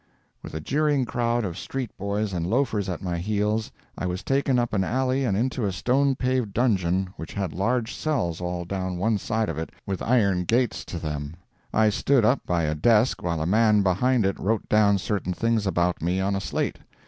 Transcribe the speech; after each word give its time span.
With 0.41 0.55
a 0.55 0.59
jeering 0.59 1.05
crowd 1.05 1.45
of 1.45 1.59
street 1.59 1.95
boys 1.95 2.33
and 2.33 2.47
loafers 2.47 2.89
at 2.89 3.03
my 3.03 3.19
heels, 3.19 3.71
I 3.95 4.07
was 4.07 4.23
taken 4.23 4.57
up 4.57 4.73
an 4.73 4.83
alley 4.83 5.25
and 5.25 5.37
into 5.37 5.63
a 5.63 5.71
stone 5.71 6.15
paved 6.15 6.53
dungeon 6.55 7.09
which 7.17 7.33
had 7.35 7.53
large 7.53 7.93
cells 7.93 8.41
all 8.41 8.65
down 8.65 8.97
one 8.97 9.19
side 9.19 9.47
of 9.47 9.59
it, 9.59 9.69
with 9.85 10.01
iron 10.01 10.43
gates 10.45 10.83
to 10.85 10.97
them. 10.97 11.35
I 11.71 11.89
stood 11.91 12.25
up 12.25 12.41
by 12.47 12.63
a 12.63 12.73
desk 12.73 13.21
while 13.21 13.43
a 13.43 13.45
man 13.45 13.83
behind 13.83 14.25
it 14.25 14.39
wrote 14.39 14.67
down 14.67 14.97
certain 14.97 15.33
things 15.33 15.67
about 15.67 16.01
me 16.01 16.19
on 16.19 16.35
a 16.35 16.41
slate. 16.41 16.79